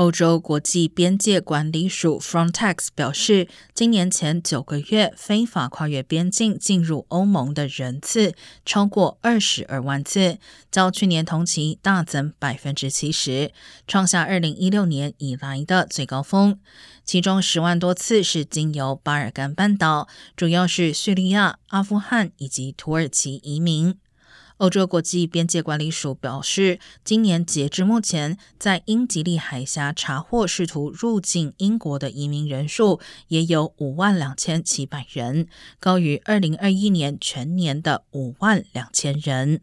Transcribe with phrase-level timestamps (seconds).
[0.00, 8.34] 欧洲国际边界管理署 Frontex 表示，今年前九个月非法跨越边境进入欧盟的人次
[8.64, 10.38] 超过二十二万次，
[10.70, 13.52] 较去年同期大增百分之七十，
[13.86, 16.58] 创下二零一六年以来的最高峰。
[17.04, 23.94] 其中十万多次是经由巴尔干半岛，主要是叙利亚、阿富汗以及土耳其移民。
[24.60, 35.46] 欧洲国际边界管理署表示，今年截至目前，在英吉利海峡查获试图入境英国的移民人数也有五万两千七百人，
[35.78, 39.62] 高于二零二一年全年的五万两千人。